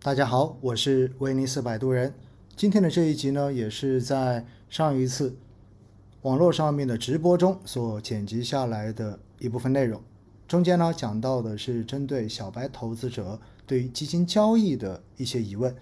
[0.00, 2.14] 大家好，我是威尼斯摆渡人。
[2.54, 5.36] 今天的这一集呢，也是在上一次
[6.22, 10.00] 网络上面的直播中所剪辑下来的一部分内容。
[10.46, 15.74] 中间呢，讲到的是针对小白投资者对于基金交易的一些疑问。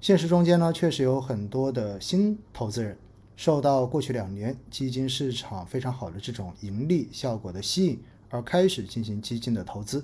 [0.00, 2.96] 现实中间呢，确实有很多的新投资人
[3.36, 10.02] 受到过去两年基金市场非常好的这种盈利效果的吸引，而开始进行基金的投资。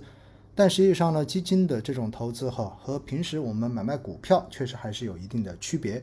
[0.59, 6.03] 但实际上呢，基金的这种投资哈，和平时我们买卖股票确实还是有一定的区别。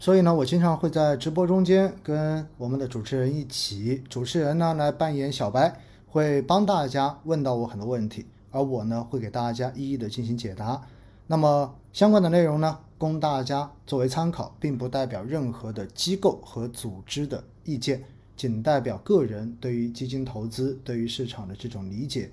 [0.00, 10.82] 所以呢，我经常会在直播中间跟我们的主持人一起，主持人呢来扮演小白，会帮大家问到我很多问题，而我呢会给大家一一的进行解答。
[11.28, 18.02] 那么相关的内容呢，供大家作为参考，并不代表任何的机构和组织的意见，
[18.36, 22.32] 仅代表个人对于基金投资、对于市场的这种理解。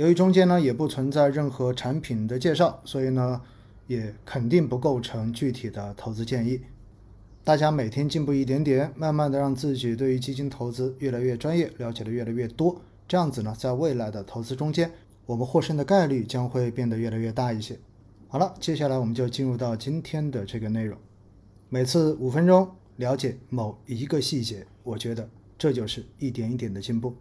[0.00, 3.38] 由于中间呢也不存在任何产品的介绍，所以呢
[3.86, 6.62] 也肯定不构成具体的投资建议。
[7.44, 14.90] 大家每天进步一点点，慢慢的让自己对于基金投资越来越专业，了解的越来越多，这样子呢，在未来的投资中间，
[15.26, 17.78] 我们获胜的概率将会变得越来越大一些。
[18.28, 20.96] 好了，接下来我们就进入到今天的这个内容。
[21.68, 22.66] 每次五分钟
[22.96, 27.14] 了解某一个细节，我觉得这就是一点一点的进步。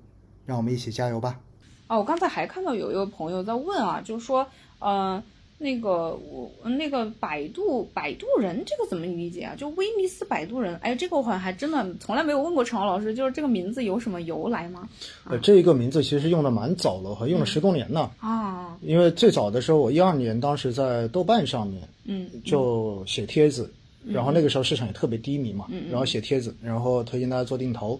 [0.45, 1.41] 让我们一起加油吧！
[1.89, 4.45] 哦，我刚才还看到有一个朋友在问啊，就是说，
[4.79, 5.21] 嗯，
[5.57, 9.55] 那个我那个摆渡摆渡人这个怎么理解啊？
[9.57, 14.87] 就威尼斯摆渡人，哎，这个我好像还真的从来没有问过陈老师，就是这个名字有什么由来吗？
[15.25, 18.11] 呃，这一个名字其实用的蛮早了，还用了十多年呢。
[18.19, 23.73] 啊，因为最早的时候，我一二年当时在豆瓣上面，嗯，就写帖子，
[24.05, 27.99] 然后那个时候市场也特别低迷嘛，嗯然后写帖子，然后推荐大家做定投。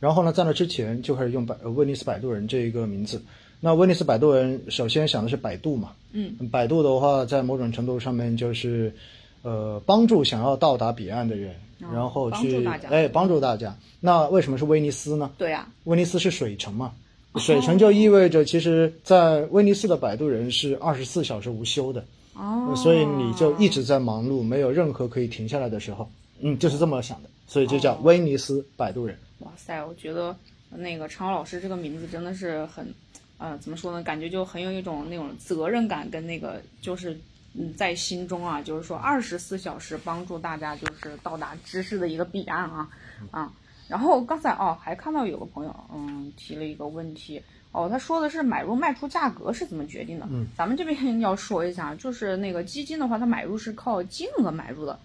[0.00, 3.20] 然后呢，在那之前就开始用百威尼斯摆渡人这一个名字。
[3.60, 8.94] 那威尼斯摆渡人首先想的是摆渡嘛，嗯，摆渡的话，在某种程度上面就是，
[9.42, 13.76] 呃，帮助想要到达彼岸的人，然后哦帮助去大家哎帮助大家。
[13.98, 15.32] 那为什么是威尼斯呢？
[15.36, 16.92] 对呀、威尼斯是水城嘛，
[17.32, 22.04] 哦水城就意味着其实，在威尼斯的摆渡人是二十四小时无休的，
[22.34, 26.08] 哦，所以你就一直在忙碌，没有任何可以停下来的时候。
[26.40, 29.18] 嗯，就是这么想的，所以就叫威尼斯摆渡人。
[29.40, 30.36] 哇塞，我觉得
[30.70, 32.92] 那个常老师这个名字真的是很，
[33.38, 34.02] 呃，怎么说呢？
[34.02, 37.18] 感觉就很有一种那种责任感跟那个就是。
[37.54, 42.88] 嗯，在心中啊，就是说二十四小时帮助大家就是到达知识的一个彼岸啊
[43.30, 43.50] 啊。
[43.88, 50.28] 然后刚才哦，还看到有个朋友嗯提了一个问题哦，他说的是买入卖出价格是怎么决定的？
[50.30, 55.00] 嗯，咱们这边要说一下，就是那个基金的话，它买入是靠金额买入的，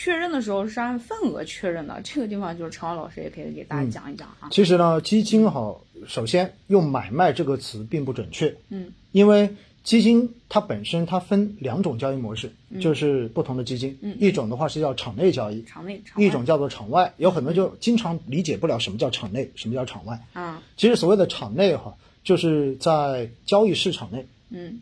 [0.00, 2.00] 确认的时候是按份额确认的。
[2.04, 4.48] 这个地方就是陈老师也可以给大家讲一讲啊。
[4.52, 5.76] 其实呢，基金哈，
[6.06, 20.20] 首先用买卖这个词并不准确，嗯，因为基金它本身它分两种交易模式，就是不同的基金，嗯一种的话是叫场内交易，场内场一种叫做场外，有很多就经常理解不了什么叫场内，什么叫场外。
[20.32, 24.78] 啊，其实所谓的场内哈，就是在交易市场内，嗯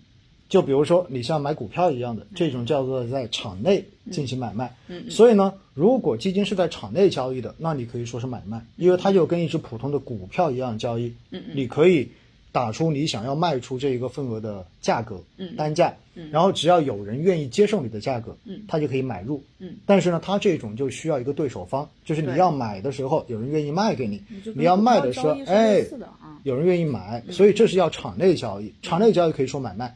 [0.48, 4.74] 就比如说你像买股票一样的，这种叫做在场内进行买卖。
[4.88, 11.06] 嗯所以呢，如果基金是在场内交易的，那你可以说是买卖，因为它就跟一只普通的股票一样交易。
[11.30, 12.08] 嗯嗯你可以
[12.52, 15.92] 打出你想要卖出这一个份额的价格，嗯单价，
[16.30, 19.42] 然后只要有人愿意接受你的价格，嗯他就可以买入。
[19.58, 24.22] 嗯，但是呢，它这种就需要一个对手方，就是你要买的时候有人愿意卖给你，
[24.54, 25.84] 你要卖的时候哎
[26.44, 28.72] 有人愿意买，所以这是要场内交易。
[28.80, 29.94] 场内交易可以说买卖，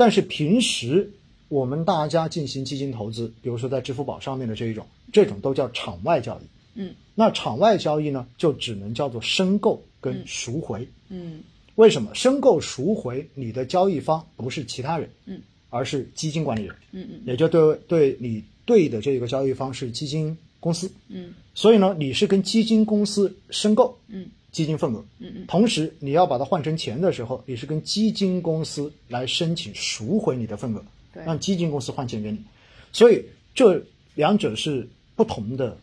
[0.00, 1.10] 但是平时
[1.48, 6.80] 我们大家进行基金投资，比如说在支付宝上面的这一种，这种都叫场外交易。
[6.80, 6.94] 嗯。
[7.14, 10.88] 那场外交易呢，就只能叫做申购跟赎回。
[11.10, 11.42] 嗯。
[11.74, 12.14] 为什么？
[12.14, 17.20] 申购赎回你的交易方不是其他人，嗯，而是基金管理人，嗯嗯。
[17.26, 21.34] 也就对对你对的这个交易方是基金公司，嗯。
[21.54, 23.98] 所以呢，你是跟基金公司申购。
[24.08, 25.46] 嗯基金份额，嗯嗯。
[25.46, 31.24] 同时你要把它换成钱的时候，你是跟基金公司来申请赎回你的份额，对。
[31.24, 32.38] 让基金公司换钱给你，
[32.92, 33.24] 所以
[33.54, 33.82] 这
[34.14, 35.76] 两者是不同的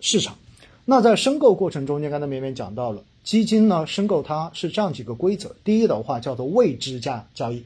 [0.00, 0.36] 市场。
[0.84, 7.64] 那在申购过程中间，刚才绵绵讲到了，基金呢申购它是这样几个规则，第一的话叫做未知价交易，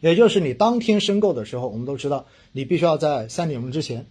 [0.00, 4.04] 也就是你当天申购的时候，我们都知道你必须要在三点钟之前，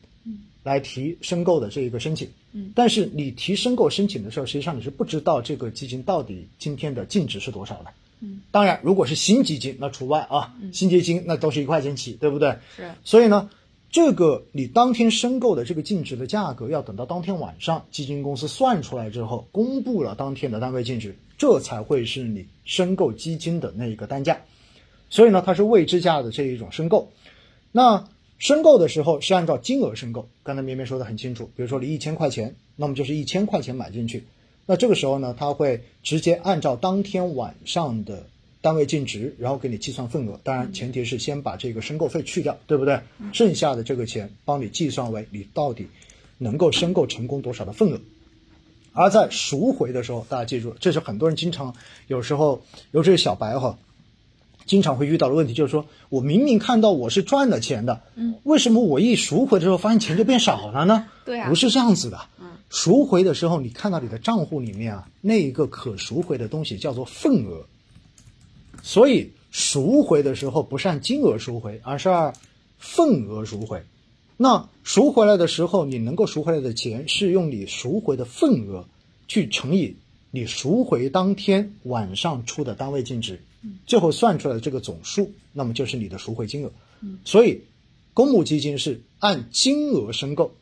[0.63, 2.29] 来提申购的这一个申请。
[2.53, 7.85] 嗯，但是你提申购申请的时候，实际上你是不知道这个基金到底今天的净值是多少的。
[8.19, 12.55] 嗯，当然，如果是新基金，那除外啊，新基金那都是一块钱起，对不对？
[12.75, 13.49] 是所以呢，
[13.89, 24.39] 这个你当天申购的这个净值的价格，要等到当天晚上基金公司算出来之后，公布了当天的单位净值，这才会是你申购基金的那一个单价。
[25.09, 27.11] 所以呢，它是未知价的这一种申购。
[27.71, 28.05] 那
[28.41, 34.23] 申购的时候是按照金额申购，刚才绵绵说的很清楚，比如说你一千块钱，那么就是一千块钱买进去，
[34.65, 38.25] 那这个时候呢，他会直接按照当天晚上的
[38.59, 42.99] 单位净值，然后给你计算份额，当然前提是先把这个申购费去掉，对不对？
[43.31, 45.85] 剩下的这个钱帮你计算为你到底
[46.39, 48.01] 能够申购成功多少的份额。
[48.93, 51.75] 而在赎回的时候，大家记住，这是很多人经常
[52.07, 53.77] 有时候，尤其是小白哈，
[54.65, 61.07] 经常会遇到的问题，就是说我明明看到我是赚了钱的，嗯，为什么我一赎回的时候发现钱就变少了呢？
[61.25, 61.49] 对啊。
[61.49, 67.65] 不是这样子的，嗯，赎回的时候，你看到你的账户里面啊，那一个可赎回的东西叫做份额，
[68.81, 72.33] 所以赎回的时候不是按金额赎回，而是按
[72.77, 73.83] 份额赎回。
[74.37, 78.85] 那赎回来的时候，你能够赎回来的钱是用你赎回的份额
[79.27, 79.97] 去乘以
[80.31, 83.43] 你赎回当天晚上出的单位净值，
[83.85, 86.71] 最后算出来的这个总数，那么就是你的赎回金额。
[87.25, 87.61] 所以，
[88.13, 90.53] 公募基金是按金额申购，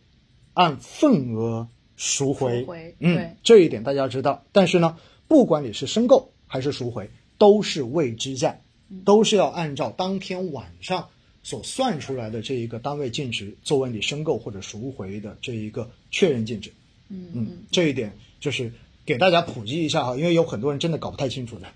[0.54, 1.68] 按份额
[1.98, 2.62] 赎回。
[2.62, 4.44] 赎回嗯对，这一点大家知道。
[4.52, 4.98] 但是呢，
[5.28, 8.60] 不管你是申购还是赎回，都是未知价，
[9.04, 11.10] 都是要按照当天晚上
[11.44, 16.72] 所算出来的这一个单位净值作为你申购或者赎回的这一个确认净值。
[17.10, 18.72] 嗯嗯，这一点就是
[19.06, 21.68] 给大家普及一下哈，因为有很多人真的搞不太清楚的。